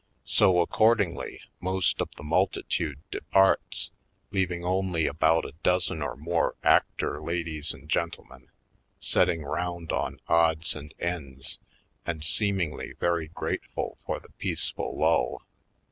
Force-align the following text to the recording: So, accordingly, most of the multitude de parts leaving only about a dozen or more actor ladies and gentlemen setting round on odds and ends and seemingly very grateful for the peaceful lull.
So, 0.25 0.61
accordingly, 0.61 1.41
most 1.59 2.01
of 2.01 2.09
the 2.15 2.23
multitude 2.23 2.99
de 3.11 3.21
parts 3.21 3.91
leaving 4.31 4.65
only 4.65 5.05
about 5.05 5.45
a 5.45 5.53
dozen 5.61 6.01
or 6.01 6.15
more 6.15 6.55
actor 6.63 7.21
ladies 7.21 7.71
and 7.71 7.87
gentlemen 7.87 8.49
setting 8.99 9.43
round 9.43 9.91
on 9.91 10.19
odds 10.27 10.73
and 10.75 10.91
ends 10.99 11.59
and 12.03 12.23
seemingly 12.23 12.93
very 12.93 13.27
grateful 13.27 13.99
for 14.03 14.19
the 14.19 14.31
peaceful 14.39 14.97
lull. 14.97 15.43